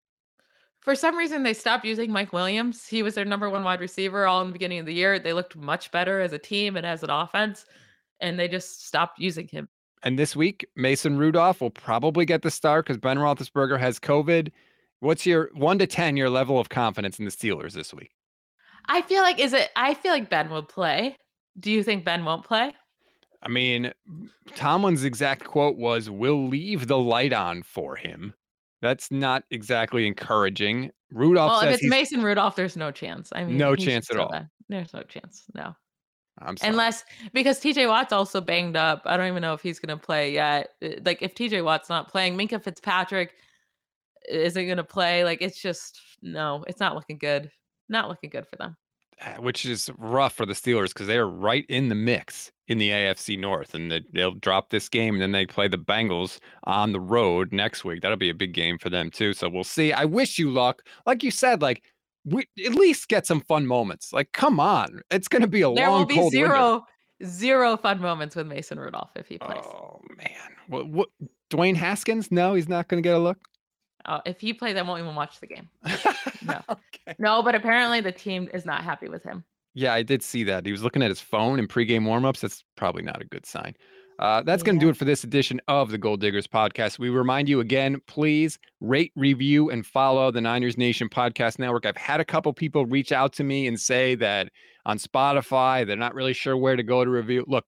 [0.82, 2.86] For some reason, they stopped using Mike Williams.
[2.88, 5.18] He was their number one wide receiver all in the beginning of the year.
[5.18, 7.66] They looked much better as a team and as an offense,
[8.20, 9.70] and they just stopped using him.
[10.02, 14.52] And this week, Mason Rudolph will probably get the start because Ben Roethlisberger has COVID.
[15.00, 16.18] What's your one to ten?
[16.18, 18.12] Your level of confidence in the Steelers this week?
[18.90, 19.70] I feel like is it?
[19.76, 21.18] I feel like Ben will play.
[21.60, 22.74] Do you think Ben won't play?
[23.42, 23.92] I mean,
[24.56, 28.34] Tomlin's exact quote was, "We'll leave the light on for him."
[28.82, 30.92] That's not exactly encouraging.
[31.12, 33.30] Rudolph well, if it's Mason Rudolph, there's no chance.
[33.34, 34.32] I mean, No chance at all.
[34.32, 35.44] be- There's no chance.
[35.54, 35.76] No,
[36.40, 36.72] I'm sorry.
[36.72, 37.04] unless
[37.34, 39.04] because TJ Watt's also banged up.
[39.06, 40.70] I don't even know if he's going to play yet.
[40.84, 43.36] Uh, Like if TJ Watt's not playing, Minkah Fitzpatrick
[44.30, 45.24] isn't going to play.
[45.24, 47.52] Like it's just no, it's not looking good.
[47.90, 48.78] Not looking good for them.
[49.22, 52.78] uh, which is rough for the Steelers because they are right in the mix in
[52.78, 56.40] the AFC North, and they, they'll drop this game, and then they play the Bengals
[56.64, 58.02] on the road next week.
[58.02, 59.34] That'll be a big game for them too.
[59.34, 59.92] So we'll see.
[59.94, 60.82] I wish you luck.
[61.06, 61.84] Like you said, like
[62.26, 64.14] we at least get some fun moments.
[64.14, 66.86] Like, come on, it's going to be a there long, will be cold zero,
[67.20, 67.36] winter.
[67.36, 69.62] zero fun moments with Mason Rudolph if he plays.
[69.64, 70.30] Oh man,
[70.68, 70.88] what?
[70.88, 71.10] what
[71.52, 72.32] Dwayne Haskins?
[72.32, 73.38] No, he's not going to get a look.
[74.06, 75.70] Uh, if he plays, I won't even watch the game.
[76.46, 77.16] No, okay.
[77.20, 79.44] no, but apparently the team is not happy with him.
[79.74, 80.66] Yeah, I did see that.
[80.66, 82.42] He was looking at his phone in pregame warmups.
[82.42, 83.76] That's probably not a good sign.
[84.20, 84.68] Uh, that's yeah.
[84.68, 87.00] going to do it for this edition of the Gold Diggers podcast.
[87.00, 91.86] We remind you again, please rate, review, and follow the Niners Nation Podcast Network.
[91.86, 94.50] I've had a couple people reach out to me and say that
[94.86, 97.44] on Spotify, they're not really sure where to go to review.
[97.48, 97.66] Look,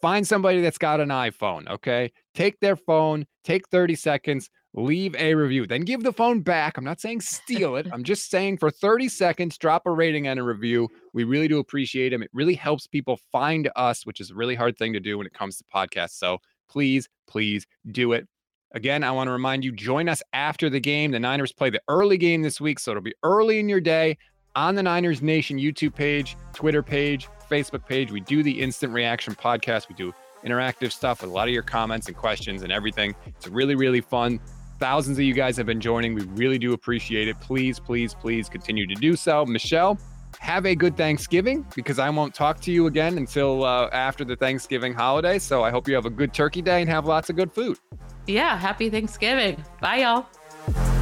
[0.00, 2.12] find somebody that's got an iPhone, okay?
[2.34, 6.76] Take their phone, take 30 seconds, leave a review, then give the phone back.
[6.76, 7.86] I'm not saying steal it.
[7.92, 10.88] I'm just saying for 30 seconds, drop a rating and a review.
[11.12, 12.22] We really do appreciate them.
[12.22, 15.26] It really helps people find us, which is a really hard thing to do when
[15.26, 16.18] it comes to podcasts.
[16.18, 16.38] So
[16.68, 18.26] please, please do it.
[18.72, 21.10] Again, I want to remind you join us after the game.
[21.10, 24.18] The Niners play the early game this week, so it'll be early in your day
[24.54, 28.12] on the Niners Nation YouTube page, Twitter page, Facebook page.
[28.12, 29.88] We do the instant reaction podcast.
[29.88, 30.12] We do
[30.44, 33.14] interactive stuff with a lot of your comments and questions and everything.
[33.26, 34.38] It's really, really fun.
[34.78, 36.14] Thousands of you guys have been joining.
[36.14, 37.38] We really do appreciate it.
[37.40, 39.44] Please, please, please continue to do so.
[39.44, 39.98] Michelle,
[40.38, 44.36] have a good Thanksgiving because I won't talk to you again until uh, after the
[44.36, 45.38] Thanksgiving holiday.
[45.38, 47.78] So I hope you have a good turkey day and have lots of good food.
[48.26, 48.56] Yeah.
[48.56, 49.62] Happy Thanksgiving.
[49.80, 50.97] Bye, y'all.